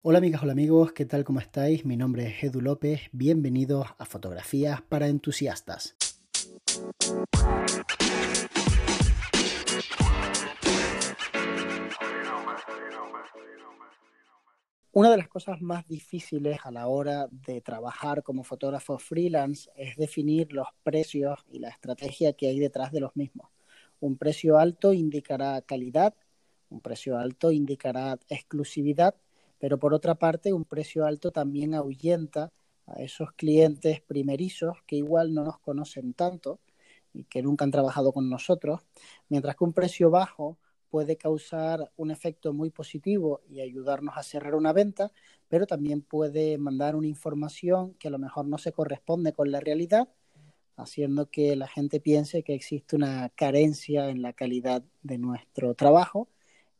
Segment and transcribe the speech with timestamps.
[0.00, 1.24] Hola amigas, hola amigos, ¿qué tal?
[1.24, 1.84] ¿Cómo estáis?
[1.84, 5.96] Mi nombre es Edu López, bienvenidos a Fotografías para Entusiastas.
[14.92, 19.96] Una de las cosas más difíciles a la hora de trabajar como fotógrafo freelance es
[19.96, 23.48] definir los precios y la estrategia que hay detrás de los mismos.
[23.98, 26.14] Un precio alto indicará calidad,
[26.68, 29.16] un precio alto indicará exclusividad,
[29.58, 32.52] pero por otra parte un precio alto también ahuyenta
[32.86, 36.60] a esos clientes primerizos que igual no nos conocen tanto
[37.12, 38.80] y que nunca han trabajado con nosotros,
[39.28, 40.58] mientras que un precio bajo
[40.90, 45.12] puede causar un efecto muy positivo y ayudarnos a cerrar una venta,
[45.48, 49.60] pero también puede mandar una información que a lo mejor no se corresponde con la
[49.60, 50.08] realidad,
[50.76, 56.28] haciendo que la gente piense que existe una carencia en la calidad de nuestro trabajo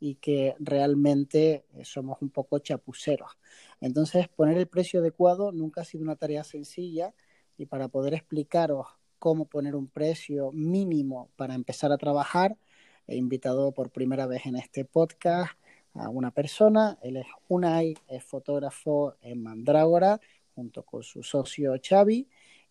[0.00, 3.38] y que realmente eh, somos un poco chapuceros.
[3.80, 7.14] Entonces, poner el precio adecuado nunca ha sido una tarea sencilla
[7.56, 8.86] y para poder explicaros
[9.18, 12.56] cómo poner un precio mínimo para empezar a trabajar,
[13.06, 15.52] he invitado por primera vez en este podcast
[15.94, 16.98] a una persona.
[17.02, 20.20] Él es Unai, es fotógrafo en Mandrágora,
[20.55, 22.28] junto con su socio Xavi.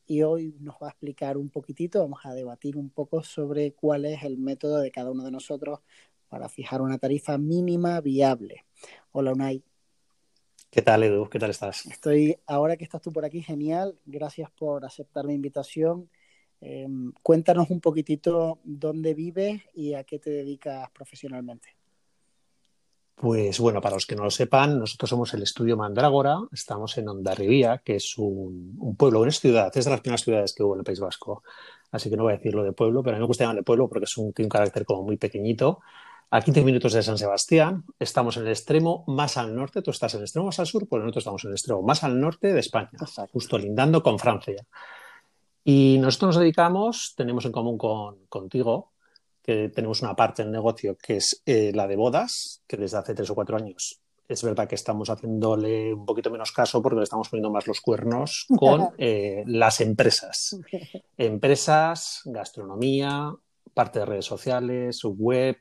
[0.09, 4.05] Y hoy nos va a explicar un poquitito, vamos a debatir un poco sobre cuál
[4.05, 5.79] es el método de cada uno de nosotros
[6.27, 8.65] para fijar una tarifa mínima viable.
[9.11, 9.63] Hola Unai.
[10.69, 11.29] ¿Qué tal, Edu?
[11.29, 11.85] ¿Qué tal estás?
[11.85, 13.97] Estoy, ahora que estás tú por aquí, genial.
[14.05, 16.09] Gracias por aceptar mi invitación
[16.59, 16.87] eh,
[17.21, 21.69] cuéntanos un poquitito dónde vives y a qué te dedicas profesionalmente.
[23.15, 27.09] Pues bueno, para los que no lo sepan, nosotros somos el estudio Mandrágora, estamos en
[27.09, 30.79] Ondarribía, que es un, pueblo, una ciudad, es de las primeras ciudades que hubo en
[30.79, 31.41] el País Vasco,
[31.91, 33.89] así que no voy a decirlo de pueblo, pero a mí me gusta llamarle pueblo
[33.89, 35.79] porque es un, tiene un carácter como muy pequeñito.
[36.29, 40.13] A 15 minutos de San Sebastián, estamos en el extremo más al norte, tú estás
[40.13, 42.51] en el extremo más al sur, pues nosotros estamos en el extremo más al norte
[42.51, 42.89] de España,
[43.31, 44.67] justo lindando con Francia.
[45.63, 48.91] Y nosotros nos dedicamos, tenemos en común con, contigo,
[49.41, 53.13] que tenemos una parte del negocio que es eh, la de bodas, que desde hace
[53.13, 57.03] tres o cuatro años es verdad que estamos haciéndole un poquito menos caso porque le
[57.03, 60.59] estamos poniendo más los cuernos con eh, las empresas.
[61.17, 63.33] Empresas, gastronomía,
[63.73, 65.57] parte de redes sociales, web,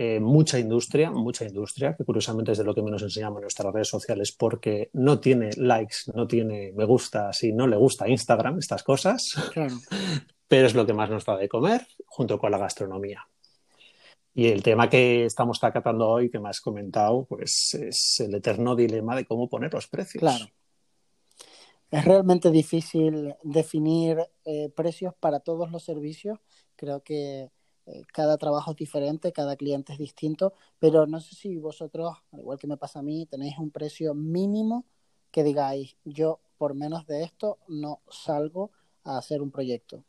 [0.00, 3.72] eh, mucha industria, mucha industria, que curiosamente es de lo que menos enseñamos en nuestras
[3.74, 8.60] redes sociales porque no tiene likes, no tiene me gusta, si no le gusta Instagram,
[8.60, 9.34] estas cosas,
[10.48, 13.26] pero es lo que más nos da de comer junto con la gastronomía.
[14.32, 18.76] Y el tema que estamos tratando hoy, que me has comentado, pues es el eterno
[18.76, 20.20] dilema de cómo poner los precios.
[20.20, 20.44] Claro.
[21.90, 26.38] Es realmente difícil definir eh, precios para todos los servicios.
[26.76, 27.50] Creo que
[28.12, 32.58] cada trabajo es diferente, cada cliente es distinto, pero no sé si vosotros, al igual
[32.58, 34.84] que me pasa a mí, tenéis un precio mínimo
[35.30, 38.70] que digáis, yo por menos de esto no salgo
[39.04, 40.04] a hacer un proyecto.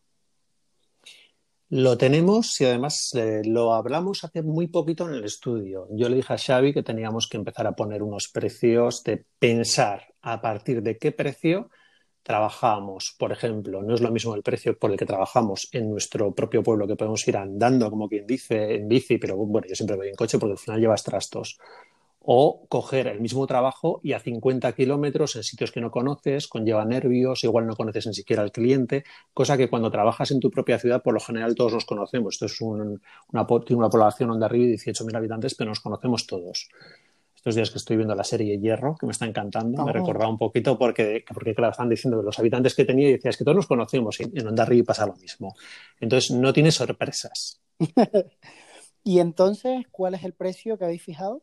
[1.72, 5.88] Lo tenemos y además eh, lo hablamos hace muy poquito en el estudio.
[5.92, 10.16] Yo le dije a Xavi que teníamos que empezar a poner unos precios de pensar
[10.22, 11.70] a partir de qué precio
[12.24, 16.34] trabajamos, por ejemplo, no es lo mismo el precio por el que trabajamos en nuestro
[16.34, 19.96] propio pueblo, que podemos ir andando, como quien dice, en bici, pero bueno, yo siempre
[19.96, 21.58] voy en coche porque al final llevas trastos.
[22.22, 26.86] O coger el mismo trabajo y a 50 kilómetros en sitios que no conoces, conlleva
[26.86, 30.78] nervios, igual no conoces ni siquiera al cliente, cosa que cuando trabajas en tu propia
[30.78, 32.36] ciudad, por lo general todos nos conocemos.
[32.36, 33.02] Esto es un,
[33.32, 36.70] una, una población donde arriba de 18.000 habitantes, pero nos conocemos todos
[37.40, 39.94] estos días que estoy viendo la serie Hierro, que me está encantando, me oh.
[39.94, 43.38] recordaba un poquito porque, porque claro, están diciendo que los habitantes que tenía y decías
[43.38, 45.56] que todos los conocemos y en Ondarribi pasa lo mismo.
[46.02, 47.62] Entonces, no tiene sorpresas.
[49.06, 51.42] y entonces, ¿cuál es el precio que habéis fijado?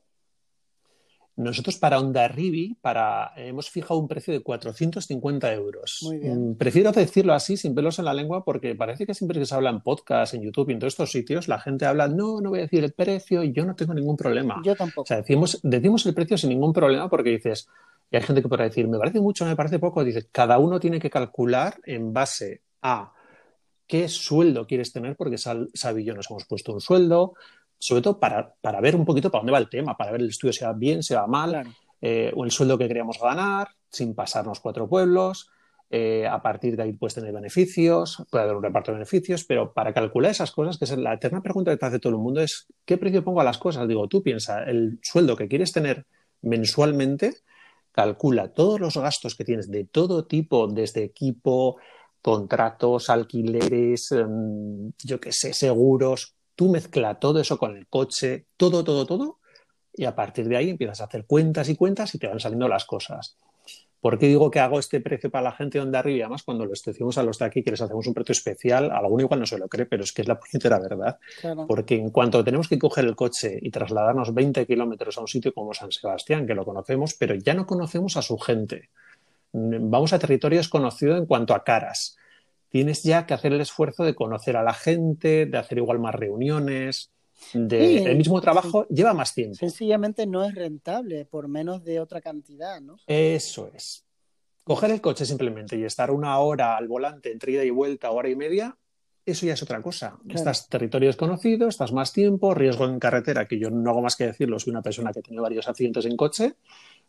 [1.36, 2.34] Nosotros para Onda
[2.80, 6.00] para, hemos fijado un precio de 450 euros.
[6.02, 6.50] Muy bien.
[6.50, 9.54] Mm, prefiero decirlo así, sin pelos en la lengua, porque parece que siempre que se
[9.54, 12.50] habla en podcast, en YouTube y en todos estos sitios, la gente habla, no, no
[12.50, 14.62] voy a decir el precio y yo no tengo ningún problema.
[14.64, 15.02] Yo tampoco.
[15.02, 17.68] O sea, decimos, decimos el precio sin ningún problema porque dices,
[18.10, 20.04] y hay gente que podrá decir, me parece mucho, me parece poco.
[20.04, 23.12] Dice, cada uno tiene que calcular en base a
[23.86, 27.34] qué sueldo quieres tener, porque Sabi y yo nos hemos puesto un sueldo,
[27.78, 30.28] sobre todo para, para, ver un poquito para dónde va el tema, para ver el
[30.28, 31.62] estudio si va bien, si va mal,
[32.00, 35.50] eh, o el sueldo que queríamos ganar, sin pasarnos cuatro pueblos.
[35.88, 39.72] Eh, a partir de ahí puedes tener beneficios, puede haber un reparto de beneficios, pero
[39.72, 42.40] para calcular esas cosas, que es la eterna pregunta que te hace todo el mundo,
[42.40, 43.86] es ¿qué precio pongo a las cosas?
[43.86, 46.06] Digo, tú piensa, el sueldo que quieres tener
[46.42, 47.36] mensualmente,
[47.92, 51.78] calcula todos los gastos que tienes de todo tipo, desde equipo,
[52.20, 58.82] contratos, alquileres, em, yo qué sé, seguros, Tú mezcla todo eso con el coche, todo,
[58.82, 59.38] todo, todo,
[59.94, 62.66] y a partir de ahí empiezas a hacer cuentas y cuentas y te van saliendo
[62.68, 63.36] las cosas.
[64.00, 66.18] ¿Por qué digo que hago este precio para la gente donde arriba?
[66.18, 68.90] Y además, cuando lo decimos a los de aquí que les hacemos un precio especial,
[68.92, 71.18] alguno igual no se lo cree, pero es que es la puñetera verdad.
[71.66, 75.52] Porque en cuanto tenemos que coger el coche y trasladarnos 20 kilómetros a un sitio
[75.52, 78.90] como San Sebastián, que lo conocemos, pero ya no conocemos a su gente.
[79.52, 82.16] Vamos a territorio desconocido en cuanto a caras.
[82.76, 86.14] Tienes ya que hacer el esfuerzo de conocer a la gente, de hacer igual más
[86.14, 87.10] reuniones,
[87.54, 89.56] de, el mismo trabajo lleva más tiempo.
[89.56, 92.98] Sencillamente no es rentable por menos de otra cantidad, ¿no?
[93.06, 94.04] Eso es.
[94.62, 98.28] Coger el coche simplemente y estar una hora al volante entre ida y vuelta, hora
[98.28, 98.76] y media,
[99.24, 100.18] eso ya es otra cosa.
[100.28, 104.26] Estás territorio desconocido, estás más tiempo, riesgo en carretera, que yo no hago más que
[104.26, 106.56] decirlo, soy una persona que tiene varios accidentes en coche.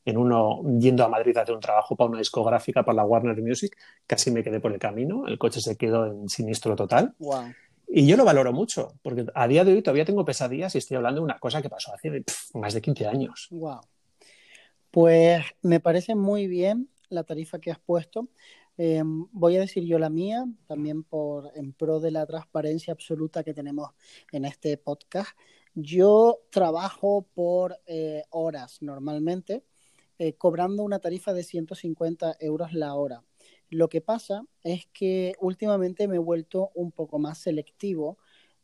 [0.05, 3.41] En uno, yendo a Madrid a hacer un trabajo para una discográfica, para la Warner
[3.41, 7.13] Music, casi me quedé por el camino, el coche se quedó en sinistro total.
[7.19, 7.53] Wow.
[7.88, 10.97] Y yo lo valoro mucho, porque a día de hoy todavía tengo pesadillas y estoy
[10.97, 12.23] hablando de una cosa que pasó hace
[12.53, 13.47] más de 15 años.
[13.51, 13.79] Wow.
[14.91, 18.27] Pues me parece muy bien la tarifa que has puesto.
[18.77, 23.44] Eh, voy a decir yo la mía, también por en pro de la transparencia absoluta
[23.44, 23.91] que tenemos
[24.31, 25.31] en este podcast.
[25.73, 29.63] Yo trabajo por eh, horas normalmente,
[30.19, 33.23] eh, cobrando una tarifa de 150 euros la hora.
[33.69, 38.17] Lo que pasa es que últimamente me he vuelto un poco más selectivo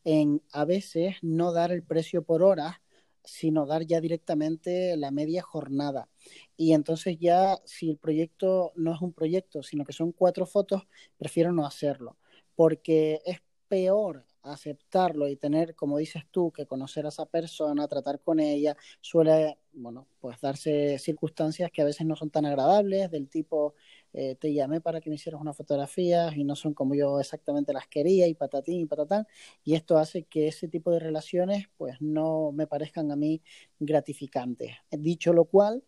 [0.03, 2.81] en a veces no dar el precio por hora,
[3.23, 6.09] sino dar ya directamente la media jornada.
[6.57, 10.87] Y entonces ya si el proyecto no es un proyecto, sino que son cuatro fotos,
[11.17, 12.17] prefiero no hacerlo,
[12.55, 18.21] porque es peor aceptarlo y tener, como dices tú, que conocer a esa persona, tratar
[18.21, 23.27] con ella, suele, bueno, pues darse circunstancias que a veces no son tan agradables, del
[23.29, 23.75] tipo,
[24.13, 27.73] eh, te llamé para que me hicieras unas fotografías y no son como yo exactamente
[27.73, 29.27] las quería y patatín y patatán,
[29.63, 33.41] y esto hace que ese tipo de relaciones pues no me parezcan a mí
[33.79, 34.71] gratificantes.
[34.91, 35.83] Dicho lo cual,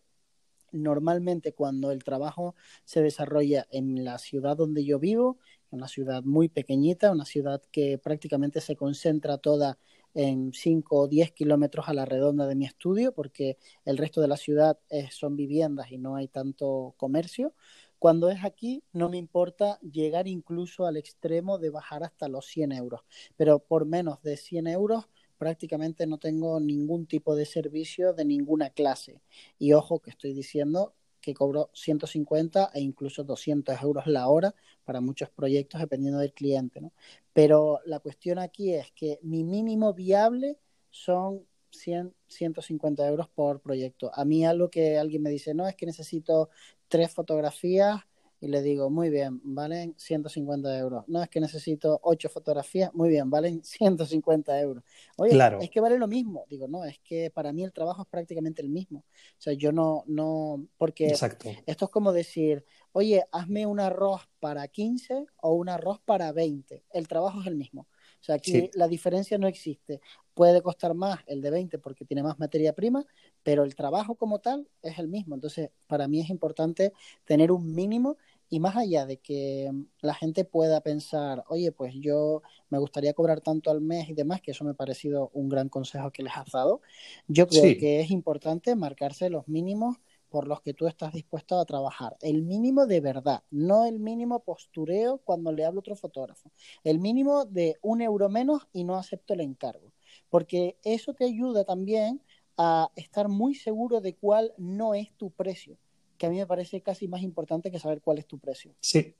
[0.72, 2.54] normalmente cuando el trabajo
[2.84, 5.38] se desarrolla en la ciudad donde yo vivo,
[5.70, 9.78] una ciudad muy pequeñita, una ciudad que prácticamente se concentra toda
[10.16, 14.28] en 5 o 10 kilómetros a la redonda de mi estudio, porque el resto de
[14.28, 14.78] la ciudad
[15.10, 17.54] son viviendas y no hay tanto comercio.
[17.98, 22.72] Cuando es aquí, no me importa llegar incluso al extremo de bajar hasta los 100
[22.72, 23.02] euros,
[23.36, 25.04] pero por menos de 100 euros
[25.38, 29.20] prácticamente no tengo ningún tipo de servicio de ninguna clase.
[29.58, 30.94] Y ojo que estoy diciendo
[31.26, 36.80] que cobro 150 e incluso 200 euros la hora para muchos proyectos dependiendo del cliente.
[36.80, 36.92] ¿no?
[37.32, 40.56] Pero la cuestión aquí es que mi mínimo viable
[40.88, 44.12] son 100, 150 euros por proyecto.
[44.14, 46.48] A mí algo que alguien me dice, no, es que necesito
[46.86, 48.02] tres fotografías
[48.46, 51.04] y le digo, muy bien, valen 150 euros.
[51.08, 54.84] No, es que necesito ocho fotografías, muy bien, valen 150 euros.
[55.16, 56.44] Oye, es que vale lo mismo.
[56.48, 59.00] Digo, no, es que para mí el trabajo es prácticamente el mismo.
[59.00, 64.68] O sea, yo no, no, porque esto es como decir, oye, hazme un arroz para
[64.68, 66.84] 15 o un arroz para 20.
[66.92, 67.88] El trabajo es el mismo.
[68.20, 70.00] O sea, aquí la diferencia no existe.
[70.34, 73.04] Puede costar más el de 20 porque tiene más materia prima,
[73.42, 75.34] pero el trabajo como tal es el mismo.
[75.34, 76.92] Entonces, para mí es importante
[77.24, 78.16] tener un mínimo
[78.48, 79.70] y más allá de que
[80.00, 84.40] la gente pueda pensar, oye, pues yo me gustaría cobrar tanto al mes y demás,
[84.40, 86.80] que eso me ha parecido un gran consejo que les has dado,
[87.26, 89.96] yo creo que es importante marcarse los mínimos
[90.28, 92.16] por los que tú estás dispuesto a trabajar.
[92.20, 96.50] El mínimo de verdad, no el mínimo postureo cuando le hablo a otro fotógrafo.
[96.84, 99.92] El mínimo de un euro menos y no acepto el encargo.
[100.28, 102.20] Porque eso te ayuda también
[102.56, 105.78] a estar muy seguro de cuál no es tu precio,
[106.16, 108.72] que a mí me parece casi más importante que saber cuál es tu precio.
[108.80, 109.14] Sí.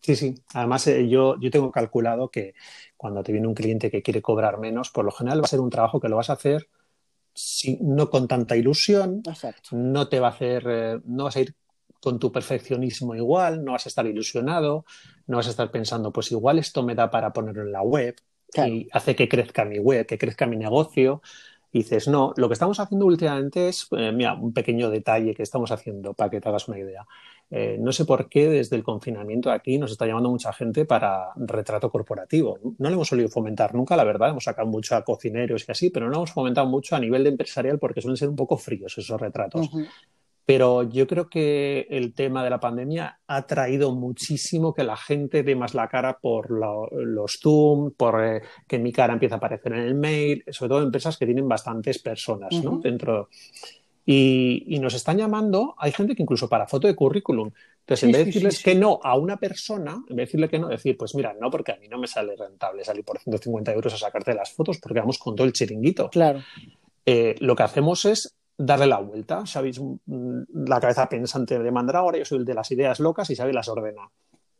[0.00, 0.34] Sí, sí.
[0.52, 2.54] Además, eh, yo, yo tengo calculado que
[2.96, 5.60] cuando te viene un cliente que quiere cobrar menos, por lo general va a ser
[5.60, 6.68] un trabajo que lo vas a hacer
[7.80, 9.22] no con tanta ilusión,
[9.72, 11.54] no te va a hacer, eh, no vas a ir
[12.00, 14.84] con tu perfeccionismo igual, no vas a estar ilusionado,
[15.26, 18.16] no vas a estar pensando, pues igual esto me da para ponerlo en la web
[18.56, 21.22] y hace que crezca mi web, que crezca mi negocio.
[21.74, 25.42] Y dices, no, lo que estamos haciendo últimamente es, eh, mira, un pequeño detalle que
[25.42, 27.04] estamos haciendo para que te hagas una idea.
[27.50, 31.32] Eh, no sé por qué desde el confinamiento aquí nos está llamando mucha gente para
[31.34, 32.60] retrato corporativo.
[32.78, 34.30] No lo hemos solido fomentar nunca, la verdad.
[34.30, 37.24] Hemos sacado mucho a cocineros y así, pero no lo hemos fomentado mucho a nivel
[37.24, 39.68] de empresarial porque suelen ser un poco fríos esos retratos.
[40.46, 45.42] Pero yo creo que el tema de la pandemia ha traído muchísimo que la gente
[45.42, 49.72] dé más la cara por los Zoom, por eh, que mi cara empieza a aparecer
[49.72, 52.78] en el mail, sobre todo empresas que tienen bastantes personas ¿no?
[52.78, 53.30] dentro.
[54.06, 57.50] Y, nos están llamando, hay gente que incluso para foto de currículum.
[57.80, 60.58] Entonces, en vez de decirles que no a una persona, en vez de decirle que
[60.58, 63.72] no, decir, pues mira, no, porque a mí no me sale rentable salir por 150
[63.72, 66.10] euros a sacarte las fotos porque vamos con todo el chiringuito.
[66.10, 66.42] Claro.
[67.06, 69.46] eh, lo que hacemos es darle la vuelta.
[69.46, 73.36] Sabéis, mm, la cabeza pensante de Mandrágora, yo soy el de las ideas locas y
[73.36, 74.10] Xavi las ordena.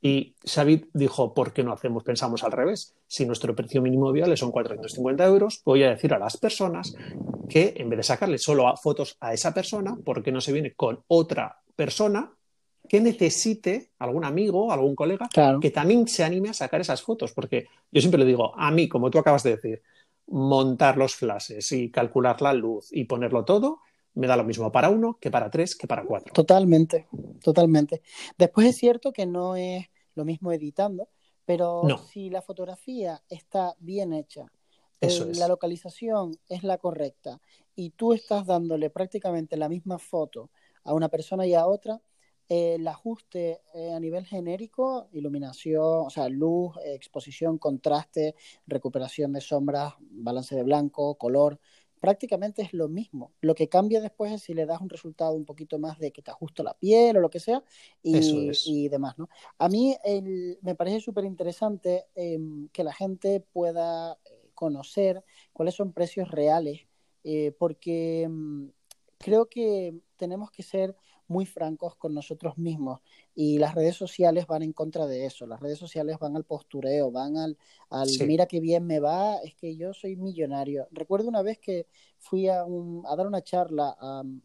[0.00, 2.94] Y Xavi dijo, ¿por qué no hacemos, pensamos al revés?
[3.06, 6.94] Si nuestro precio mínimo viable son 450 euros, voy a decir a las personas
[7.48, 10.74] que en vez de sacarle solo fotos a esa persona, ¿por qué no se viene
[10.74, 12.30] con otra persona
[12.86, 15.26] que necesite algún amigo, algún colega,
[15.58, 17.32] que también se anime a sacar esas fotos?
[17.32, 19.82] Porque yo siempre le digo, a mí, como tú acabas de decir,
[20.26, 23.80] montar los flashes y calcular la luz y ponerlo todo,
[24.14, 26.32] me da lo mismo para uno que para tres que para cuatro.
[26.32, 27.08] Totalmente,
[27.42, 28.02] totalmente.
[28.38, 31.08] Después es cierto que no es lo mismo editando,
[31.44, 34.46] pero si la fotografía está bien hecha,
[35.00, 37.40] eh, la localización es la correcta
[37.74, 40.50] y tú estás dándole prácticamente la misma foto
[40.84, 42.00] a una persona y a otra,
[42.48, 48.34] el ajuste eh, a nivel genérico, iluminación, o sea, luz, exposición, contraste,
[48.66, 51.58] recuperación de sombras, balance de blanco, color,
[52.04, 53.32] prácticamente es lo mismo.
[53.40, 56.20] Lo que cambia después es si le das un resultado un poquito más de que
[56.20, 57.64] te ajusta la piel o lo que sea
[58.02, 59.30] y, demás, ¿no?
[59.56, 59.96] A mí
[60.60, 65.24] me parece súper interesante em, que la gente pueda eh, conocer
[65.54, 66.82] cuáles son precios reales,
[67.24, 68.70] eh, porque em,
[69.16, 70.94] creo que tenemos que ser
[71.28, 73.00] muy francos con nosotros mismos.
[73.34, 77.10] Y las redes sociales van en contra de eso, las redes sociales van al postureo,
[77.10, 77.56] van al,
[77.90, 80.86] al mira qué bien me va, es que yo soy millonario.
[80.90, 81.86] Recuerdo una vez que
[82.18, 83.96] fui a, a dar una charla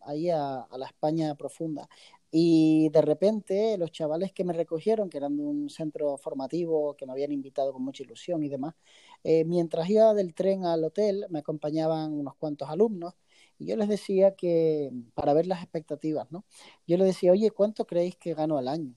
[0.01, 1.87] ahí a, la España profunda
[2.31, 7.05] y de repente los chavales que me recogieron, que eran de un centro formativo, que
[7.05, 8.75] me habían invitado con mucha ilusión y demás,
[9.23, 13.15] eh, mientras iba del tren al hotel me acompañaban unos cuantos alumnos
[13.59, 16.45] y yo les decía que, para ver las expectativas, ¿no?
[16.87, 18.95] Yo les decía, oye, ¿cuánto creéis que gano al año?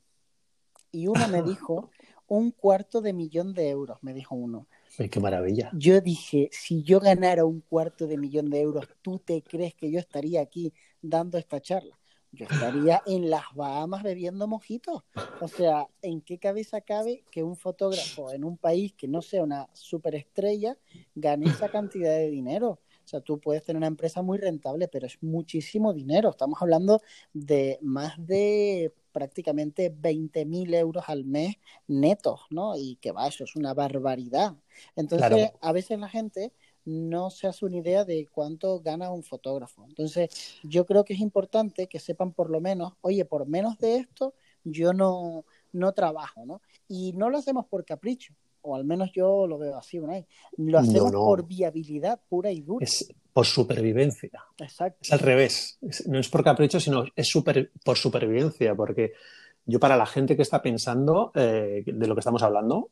[0.92, 1.90] Y uno me dijo,
[2.28, 4.68] un cuarto de millón de euros, me dijo uno.
[5.10, 5.70] qué maravilla.
[5.74, 9.90] Yo dije, si yo ganara un cuarto de millón de euros, ¿tú te crees que
[9.90, 11.98] yo estaría aquí dando esta charla?
[12.30, 15.02] Yo estaría en las Bahamas bebiendo mojitos.
[15.40, 19.42] O sea, ¿en qué cabeza cabe que un fotógrafo en un país que no sea
[19.42, 20.78] una superestrella
[21.16, 22.78] gane esa cantidad de dinero?
[23.04, 26.30] O sea, tú puedes tener una empresa muy rentable, pero es muchísimo dinero.
[26.30, 27.00] Estamos hablando
[27.32, 31.56] de más de prácticamente 20 mil euros al mes
[31.86, 32.76] netos, ¿no?
[32.76, 34.56] Y que va, eso es una barbaridad.
[34.96, 36.52] Entonces, a veces la gente
[36.84, 39.84] no se hace una idea de cuánto gana un fotógrafo.
[39.86, 43.96] Entonces, yo creo que es importante que sepan por lo menos, oye, por menos de
[43.96, 46.60] esto, yo no, no trabajo, ¿no?
[46.88, 50.12] Y no lo hacemos por capricho o al menos yo lo veo así, ¿no?
[50.56, 52.84] Lo hacemos por viabilidad pura y dura.
[52.84, 54.30] Es por supervivencia.
[54.58, 54.98] Exacto.
[55.02, 55.78] Es al revés.
[56.06, 59.12] no es por capricho, sino es super, por supervivencia, porque
[59.64, 62.90] yo para la gente que está pensando eh, de lo que estamos hablando,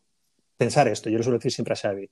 [0.57, 2.11] pensar esto, yo lo suelo decir siempre a Xavi,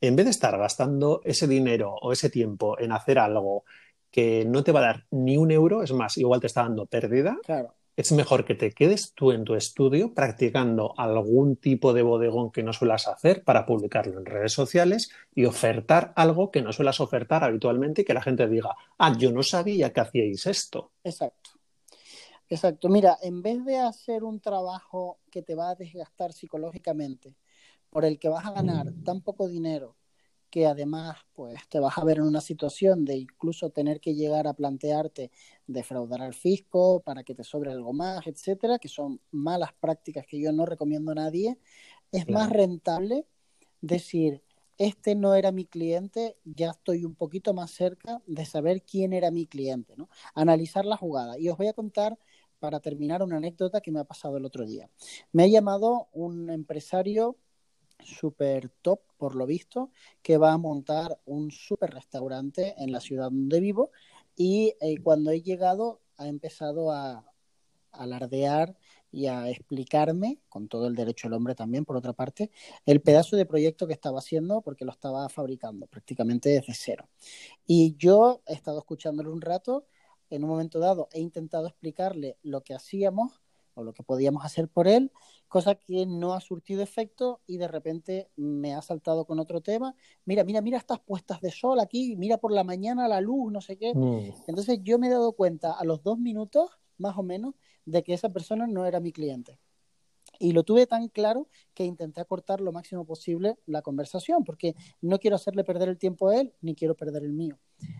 [0.00, 3.64] en vez de estar gastando ese dinero o ese tiempo en hacer algo
[4.10, 6.86] que no te va a dar ni un euro, es más, igual te está dando
[6.86, 12.02] pérdida, claro es mejor que te quedes tú en tu estudio practicando algún tipo de
[12.02, 16.72] bodegón que no suelas hacer para publicarlo en redes sociales y ofertar algo que no
[16.72, 20.92] suelas ofertar habitualmente y que la gente diga, ah, yo no sabía que hacíais esto.
[21.04, 21.50] Exacto.
[22.48, 22.88] Exacto.
[22.88, 27.34] Mira, en vez de hacer un trabajo que te va a desgastar psicológicamente,
[27.88, 29.96] por el que vas a ganar tan poco dinero
[30.52, 34.46] que además pues te vas a ver en una situación de incluso tener que llegar
[34.46, 35.30] a plantearte
[35.66, 40.38] defraudar al fisco para que te sobre algo más, etcétera, que son malas prácticas que
[40.38, 41.58] yo no recomiendo a nadie,
[42.12, 43.24] es más rentable
[43.80, 44.42] decir,
[44.76, 49.30] este no era mi cliente, ya estoy un poquito más cerca de saber quién era
[49.30, 50.10] mi cliente, ¿no?
[50.34, 51.38] Analizar la jugada.
[51.38, 52.18] Y os voy a contar
[52.58, 54.90] para terminar una anécdota que me ha pasado el otro día.
[55.32, 57.38] Me ha llamado un empresario
[58.04, 59.90] super top, por lo visto,
[60.22, 63.90] que va a montar un super restaurante en la ciudad donde vivo.
[64.36, 67.24] Y eh, cuando he llegado ha empezado a,
[67.92, 68.76] alardear
[69.10, 72.50] y a explicarme, con todo el derecho del hombre también, por otra parte,
[72.86, 77.08] el pedazo de proyecto que estaba haciendo porque lo estaba fabricando prácticamente desde cero.
[77.66, 79.86] Y yo he estado escuchándolo un rato,
[80.30, 83.41] en un momento dado he intentado explicarle lo que hacíamos
[83.74, 85.12] o lo que podíamos hacer por él,
[85.48, 89.94] cosa que no ha surtido efecto y de repente me ha saltado con otro tema.
[90.24, 93.60] Mira, mira, mira estas puestas de sol aquí, mira por la mañana la luz, no
[93.60, 93.94] sé qué.
[93.94, 94.32] Mm.
[94.46, 98.14] Entonces yo me he dado cuenta a los dos minutos, más o menos, de que
[98.14, 99.58] esa persona no era mi cliente.
[100.38, 105.18] Y lo tuve tan claro que intenté acortar lo máximo posible la conversación, porque no
[105.18, 107.58] quiero hacerle perder el tiempo a él, ni quiero perder el mío.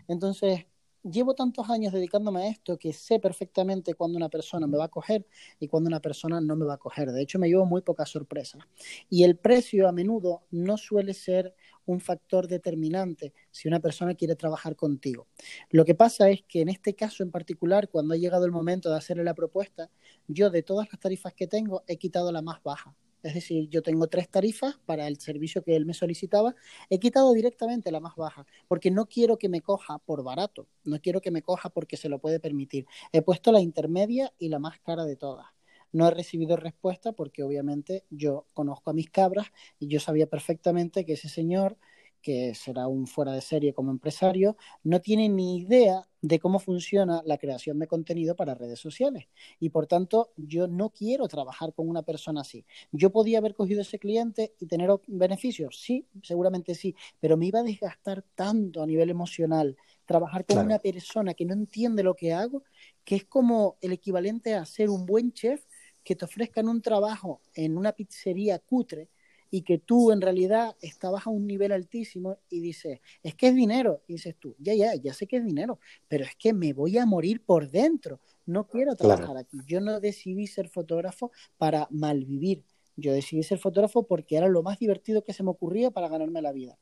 [0.08, 0.66] Entonces,
[1.04, 4.88] llevo tantos años dedicándome a esto que sé perfectamente cuándo una persona me va a
[4.88, 5.26] coger
[5.58, 7.12] y cuándo una persona no me va a coger.
[7.12, 8.62] De hecho, me llevo muy pocas sorpresas.
[9.08, 11.54] Y el precio a menudo no suele ser
[11.86, 15.26] un factor determinante si una persona quiere trabajar contigo.
[15.70, 18.90] Lo que pasa es que en este caso en particular, cuando ha llegado el momento
[18.90, 19.90] de hacerle la propuesta,
[20.28, 22.94] yo de todas las tarifas que tengo he quitado la más baja.
[23.22, 26.54] Es decir, yo tengo tres tarifas para el servicio que él me solicitaba.
[26.90, 31.00] He quitado directamente la más baja, porque no quiero que me coja por barato, no
[31.00, 32.86] quiero que me coja porque se lo puede permitir.
[33.12, 35.46] He puesto la intermedia y la más cara de todas.
[35.92, 39.48] No he recibido respuesta porque obviamente yo conozco a mis cabras
[39.78, 41.76] y yo sabía perfectamente que ese señor
[42.22, 47.20] que será un fuera de serie como empresario, no tiene ni idea de cómo funciona
[47.26, 49.26] la creación de contenido para redes sociales.
[49.58, 52.64] Y por tanto, yo no quiero trabajar con una persona así.
[52.92, 57.58] Yo podía haber cogido ese cliente y tener beneficios, sí, seguramente sí, pero me iba
[57.58, 59.76] a desgastar tanto a nivel emocional
[60.06, 62.62] trabajar con una persona que no entiende lo que hago,
[63.04, 65.64] que es como el equivalente a ser un buen chef
[66.04, 69.08] que te ofrezcan un trabajo en una pizzería cutre
[69.54, 73.54] y que tú en realidad estabas a un nivel altísimo y dices, es que es
[73.54, 74.02] dinero.
[74.06, 75.78] Y dices tú, ya, ya, ya sé que es dinero,
[76.08, 78.20] pero es que me voy a morir por dentro.
[78.46, 79.58] No quiero trabajar aquí.
[79.66, 82.64] Yo no decidí ser fotógrafo para malvivir.
[82.96, 86.40] Yo decidí ser fotógrafo porque era lo más divertido que se me ocurría para ganarme
[86.40, 86.78] la vida.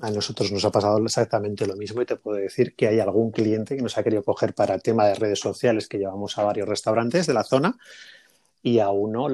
[0.00, 3.30] A nosotros nos ha pasado exactamente lo mismo y te puedo decir que hay algún
[3.30, 6.44] cliente que nos ha querido coger para el tema de redes sociales que llevamos a
[6.44, 7.76] varios restaurantes de la zona
[8.62, 9.28] y a uno,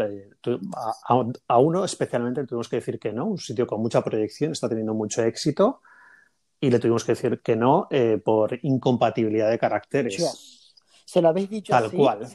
[1.48, 4.94] a, uno especialmente tuvimos que decir que no, un sitio con mucha proyección, está teniendo
[4.94, 5.80] mucho éxito
[6.60, 10.60] y le tuvimos que decir que no eh, por incompatibilidad de caracteres.
[11.06, 12.26] ¿Se lo habéis dicho Tal cual.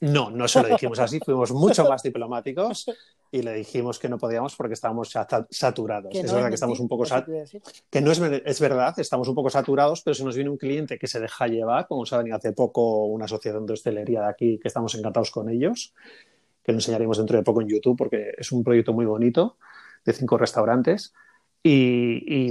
[0.00, 2.86] No, no se lo dijimos así, fuimos mucho más diplomáticos
[3.30, 5.12] y le dijimos que no podíamos porque estábamos
[5.50, 6.14] saturados.
[6.14, 7.04] es verdad que estamos un poco
[7.90, 10.98] que no es, es, verdad, estamos un poco saturados, pero si nos viene un cliente
[10.98, 14.68] que se deja llevar, como saben, hace poco una asociación de hostelería de aquí que
[14.68, 15.94] estamos encantados con ellos
[16.66, 19.56] que lo enseñaremos dentro de poco en YouTube porque es un proyecto muy bonito
[20.04, 21.14] de cinco restaurantes.
[21.62, 22.50] Y,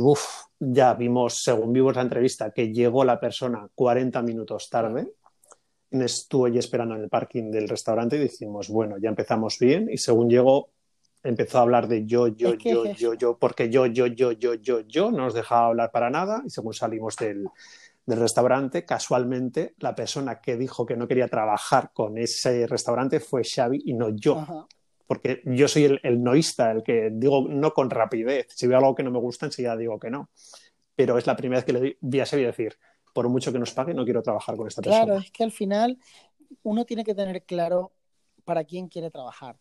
[0.58, 5.12] ya vimos, según vimos la entrevista, que llegó la persona 40 minutos tarde.
[5.92, 9.90] Estuvo allí esperando en el parking del restaurante y dijimos, bueno, ya empezamos bien.
[9.92, 10.70] Y según llegó,
[11.24, 14.80] empezó a hablar de yo, yo, yo, yo, yo, porque yo, yo, yo, yo, yo,
[14.82, 16.42] yo, no nos dejaba hablar para nada.
[16.46, 17.48] Y según salimos del,
[18.06, 23.44] del restaurante, casualmente la persona que dijo que no quería trabajar con ese restaurante fue
[23.44, 24.68] Xavi y no yo.
[25.08, 28.48] Porque yo soy el, noista, el que digo no con rapidez.
[28.50, 30.30] Si veo algo que no me gusta, enseguida digo que no.
[30.96, 32.76] Pero es la primera vez que le vi a Xavi decir,
[33.14, 35.06] por mucho que nos pague, no quiero trabajar con esta persona.
[35.06, 36.00] Claro, es que al final
[36.64, 37.92] uno tiene que tener claro
[38.44, 39.58] para quién quiere trabajar.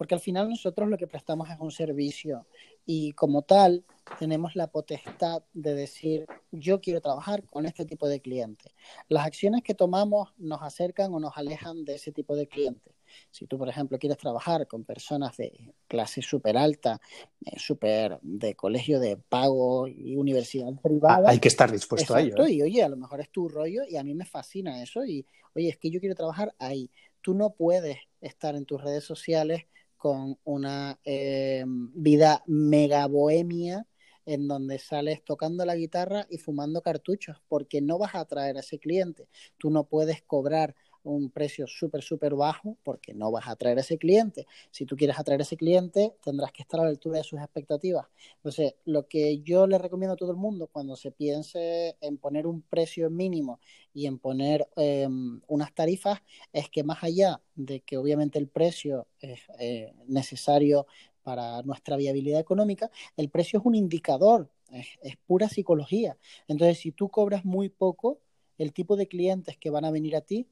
[0.00, 2.46] Porque al final nosotros lo que prestamos es un servicio
[2.86, 3.84] y como tal
[4.18, 8.72] tenemos la potestad de decir yo quiero trabajar con este tipo de cliente.
[9.10, 12.94] Las acciones que tomamos nos acercan o nos alejan de ese tipo de cliente.
[13.30, 16.98] Si tú, por ejemplo, quieres trabajar con personas de clase súper alta,
[17.44, 21.28] eh, súper de colegio de pago y universidad privada.
[21.28, 22.42] hay que estar dispuesto a ello.
[22.46, 22.52] ¿eh?
[22.52, 25.04] Y oye, a lo mejor es tu rollo y a mí me fascina eso.
[25.04, 26.90] Y oye, es que yo quiero trabajar ahí.
[27.20, 29.66] Tú no puedes estar en tus redes sociales
[30.00, 33.86] con una eh, vida mega bohemia
[34.24, 38.60] en donde sales tocando la guitarra y fumando cartuchos, porque no vas a atraer a
[38.60, 39.28] ese cliente.
[39.58, 43.80] Tú no puedes cobrar un precio súper, súper bajo porque no vas a atraer a
[43.80, 44.46] ese cliente.
[44.70, 47.40] Si tú quieres atraer a ese cliente, tendrás que estar a la altura de sus
[47.40, 48.06] expectativas.
[48.36, 52.46] Entonces, lo que yo le recomiendo a todo el mundo cuando se piense en poner
[52.46, 53.60] un precio mínimo
[53.94, 59.06] y en poner em, unas tarifas es que más allá de que obviamente el precio
[59.20, 60.86] es eh, necesario
[61.22, 66.16] para nuestra viabilidad económica, el precio es un indicador, es pura psicología.
[66.48, 68.20] Entonces, si tú cobras muy poco,
[68.60, 70.46] el tipo de clientes que van a venir a ti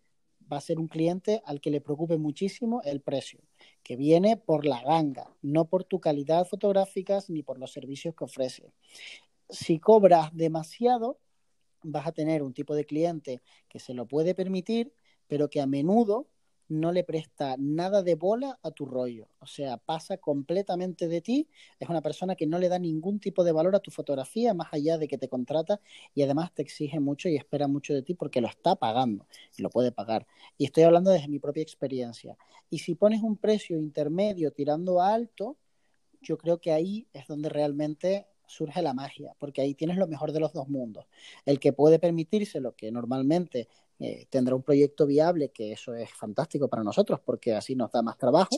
[0.50, 3.40] va a ser un cliente al que le preocupe muchísimo el precio,
[3.82, 8.24] que viene por la ganga, no por tu calidad fotográfica ni por los servicios que
[8.24, 8.72] ofrece.
[9.48, 11.18] Si cobras demasiado,
[11.82, 14.92] vas a tener un tipo de cliente que se lo puede permitir,
[15.26, 16.28] pero que a menudo
[16.68, 19.28] no le presta nada de bola a tu rollo.
[19.40, 21.48] O sea, pasa completamente de ti.
[21.78, 24.68] Es una persona que no le da ningún tipo de valor a tu fotografía, más
[24.72, 25.80] allá de que te contrata
[26.14, 29.26] y además te exige mucho y espera mucho de ti porque lo está pagando
[29.56, 30.26] y lo puede pagar.
[30.58, 32.36] Y estoy hablando desde mi propia experiencia.
[32.70, 35.56] Y si pones un precio intermedio tirando alto,
[36.20, 40.32] yo creo que ahí es donde realmente surge la magia, porque ahí tienes lo mejor
[40.32, 41.06] de los dos mundos.
[41.44, 46.10] El que puede permitirse lo que normalmente eh, tendrá un proyecto viable, que eso es
[46.10, 48.56] fantástico para nosotros porque así nos da más trabajo.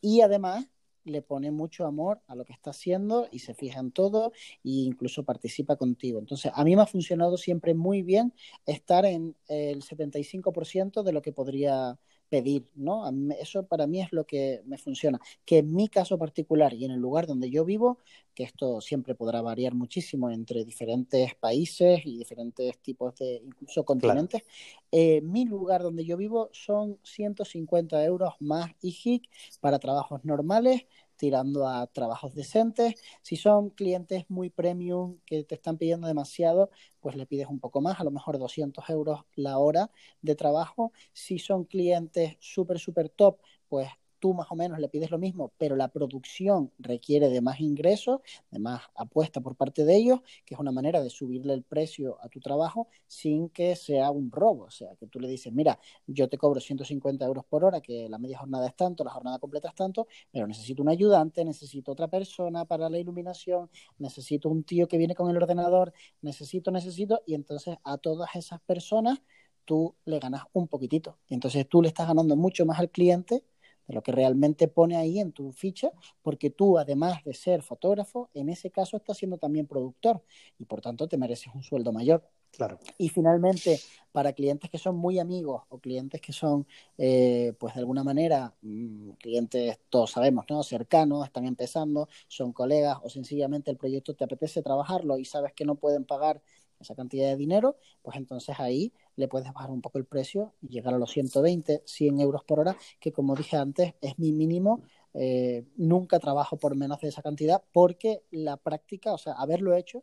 [0.00, 0.66] Y además
[1.04, 4.32] le pone mucho amor a lo que está haciendo y se fija en todo
[4.64, 6.18] e incluso participa contigo.
[6.18, 8.32] Entonces, a mí me ha funcionado siempre muy bien
[8.66, 11.98] estar en el 75% de lo que podría
[12.34, 13.08] pedir, ¿no?
[13.38, 15.20] eso para mí es lo que me funciona.
[15.44, 18.00] Que en mi caso particular y en el lugar donde yo vivo,
[18.34, 24.42] que esto siempre podrá variar muchísimo entre diferentes países y diferentes tipos de, incluso continentes,
[24.90, 31.66] eh, mi lugar donde yo vivo son 150 euros más IGIC para trabajos normales tirando
[31.68, 32.94] a trabajos decentes.
[33.22, 37.80] Si son clientes muy premium que te están pidiendo demasiado, pues le pides un poco
[37.80, 39.90] más, a lo mejor 200 euros la hora
[40.22, 40.92] de trabajo.
[41.12, 43.88] Si son clientes súper, súper top, pues
[44.24, 48.22] tú más o menos le pides lo mismo, pero la producción requiere de más ingresos,
[48.50, 52.16] de más apuesta por parte de ellos, que es una manera de subirle el precio
[52.22, 54.64] a tu trabajo sin que sea un robo.
[54.64, 58.08] O sea, que tú le dices, mira, yo te cobro 150 euros por hora, que
[58.08, 61.92] la media jornada es tanto, la jornada completa es tanto, pero necesito un ayudante, necesito
[61.92, 67.20] otra persona para la iluminación, necesito un tío que viene con el ordenador, necesito, necesito,
[67.26, 69.20] y entonces a todas esas personas
[69.66, 71.18] tú le ganas un poquitito.
[71.28, 73.44] Y entonces tú le estás ganando mucho más al cliente
[73.86, 75.92] de lo que realmente pone ahí en tu ficha,
[76.22, 80.22] porque tú, además de ser fotógrafo, en ese caso estás siendo también productor
[80.58, 82.22] y por tanto te mereces un sueldo mayor.
[82.56, 82.78] Claro.
[82.98, 83.80] Y finalmente,
[84.12, 86.66] para clientes que son muy amigos o clientes que son,
[86.96, 90.62] eh, pues de alguna manera, mm, clientes, todos sabemos, ¿no?
[90.62, 95.64] Cercanos, están empezando, son colegas o sencillamente el proyecto te apetece trabajarlo y sabes que
[95.64, 96.40] no pueden pagar
[96.80, 100.68] esa cantidad de dinero, pues entonces ahí le puedes bajar un poco el precio y
[100.68, 104.82] llegar a los 120, 100 euros por hora, que como dije antes es mi mínimo.
[105.14, 110.02] Eh, nunca trabajo por menos de esa cantidad porque la práctica, o sea, haberlo hecho,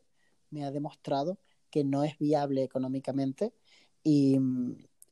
[0.50, 1.38] me ha demostrado
[1.70, 3.52] que no es viable económicamente
[4.02, 4.38] y,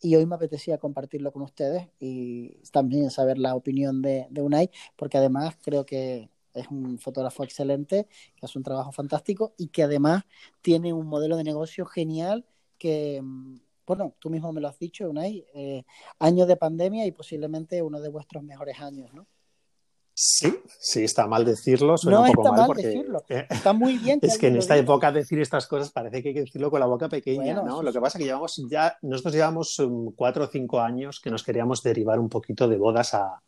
[0.00, 4.70] y hoy me apetecía compartirlo con ustedes y también saber la opinión de, de Unai,
[4.96, 9.82] porque además creo que es un fotógrafo excelente, que hace un trabajo fantástico y que
[9.82, 10.24] además
[10.62, 12.44] tiene un modelo de negocio genial
[12.78, 13.22] que,
[13.90, 15.83] bueno, tú mismo me lo has dicho, Unai, eh,
[16.20, 19.26] años de pandemia y posiblemente uno de vuestros mejores años, ¿no?
[20.14, 23.24] Sí, sí, está mal decirlo, suena no un poco está mal, porque decirlo.
[23.29, 24.20] está muy bien.
[24.22, 26.87] es que en esta época decir estas cosas parece que hay que decirlo con la
[26.87, 27.83] boca pequeña, ¿no?
[27.83, 31.33] Lo que pasa es que llevamos ya, nosotros llevamos um, cuatro o cinco años que
[31.33, 33.42] nos queríamos derivar un poquito de bodas a,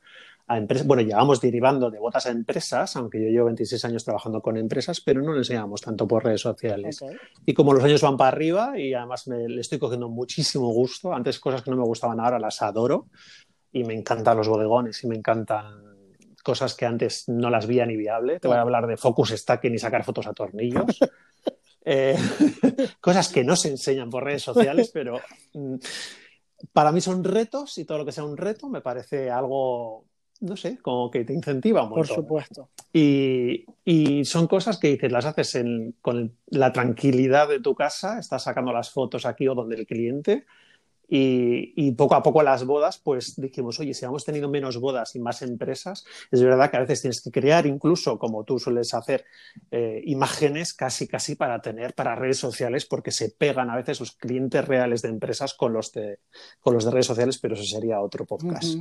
[0.59, 0.87] empresas.
[0.87, 5.01] Bueno, llevamos derivando de botas a empresas, aunque yo llevo 26 años trabajando con empresas,
[5.01, 7.05] pero no le enseñamos tanto por redes sociales.
[7.45, 11.13] Y como los años van para arriba, y además me, le estoy cogiendo muchísimo gusto,
[11.13, 13.09] antes cosas que no me gustaban ahora las adoro,
[13.73, 15.93] y me encantan los bodegones y me encantan
[16.43, 18.41] cosas que antes no las veía ni viable.
[18.41, 20.99] Te voy a hablar de focus stacking y sacar fotos a tornillos.
[21.85, 22.17] Eh,
[23.01, 25.21] cosas que no se enseñan por redes sociales, pero
[25.53, 25.75] mm,
[26.73, 30.05] para mí son retos y todo lo que sea un reto me parece algo
[30.41, 32.07] no sé, como que te incentiva un montón.
[32.07, 32.69] Por supuesto.
[32.93, 35.59] Y, y son cosas que dices, las haces
[36.01, 40.47] con la tranquilidad de tu casa, estás sacando las fotos aquí o donde el cliente
[41.15, 45.21] y, poco a poco las bodas, pues dijimos, oye, si hemos tenido menos bodas y
[45.21, 49.27] más empresas, es verdad que a veces tienes que crear incluso, como tú sueles hacer,
[49.71, 54.13] eh, imágenes casi, casi para tener para redes sociales, porque se pegan a veces los
[54.13, 56.21] clientes reales de empresas con los de,
[56.61, 58.77] con los de redes sociales, pero eso sería otro podcast.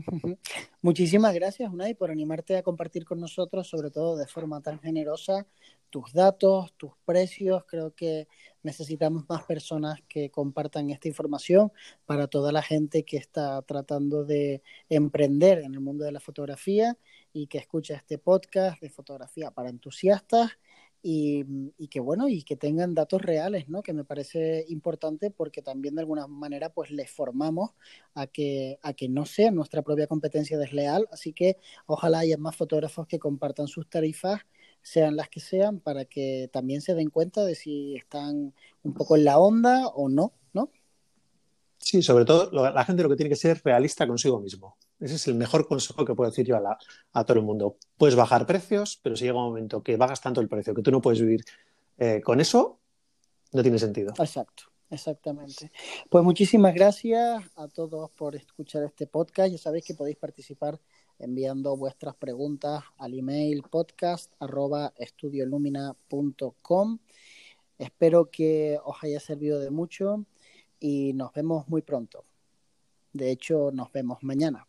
[0.81, 5.45] Muchísimas gracias, Unai, por animarte a compartir con nosotros, sobre todo de forma tan generosa,
[5.89, 7.65] tus datos, tus precios.
[7.67, 8.27] Creo que
[8.63, 11.71] necesitamos más personas que compartan esta información
[12.05, 16.97] para toda la gente que está tratando de emprender en el mundo de la fotografía
[17.33, 20.51] y que escucha este podcast de fotografía para entusiastas.
[21.03, 21.43] Y,
[21.89, 26.01] que bueno y que tengan datos reales no que me parece importante porque también de
[26.01, 27.71] alguna manera pues les formamos
[28.13, 32.55] a que a que no sea nuestra propia competencia desleal así que ojalá haya más
[32.55, 34.41] fotógrafos que compartan sus tarifas
[34.81, 39.15] sean las que sean, para que también se den cuenta de si están un poco
[39.15, 40.71] en la onda o no, ¿no?
[41.77, 44.77] Sí, sobre todo la gente lo que tiene que ser realista consigo mismo.
[44.99, 46.77] Ese es el mejor consejo que puedo decir yo a,
[47.13, 47.77] a todo el mundo.
[47.97, 50.91] Puedes bajar precios, pero si llega un momento que bajas tanto el precio que tú
[50.91, 51.43] no puedes vivir
[51.97, 52.79] eh, con eso,
[53.51, 54.13] no tiene sentido.
[54.19, 54.63] Exacto.
[54.91, 55.71] Exactamente.
[56.09, 59.49] Pues muchísimas gracias a todos por escuchar este podcast.
[59.49, 60.79] Ya sabéis que podéis participar
[61.21, 64.33] enviando vuestras preguntas al email podcast
[67.77, 70.25] Espero que os haya servido de mucho
[70.79, 72.25] y nos vemos muy pronto.
[73.13, 74.67] De hecho, nos vemos mañana.